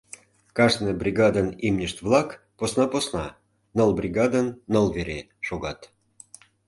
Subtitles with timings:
[0.57, 3.25] Кажне бригадын имньышт-влак посна-посна—
[3.75, 5.79] ныл бригадын ныл вере— шогат.